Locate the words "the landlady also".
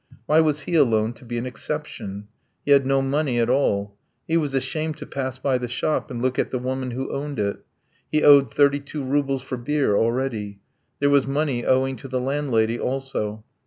12.07-13.43